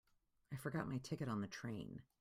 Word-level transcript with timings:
I 0.51 0.55
forgot 0.55 0.89
my 0.89 0.97
ticket 0.97 1.29
on 1.29 1.41
the 1.41 1.47
train. 1.47 2.01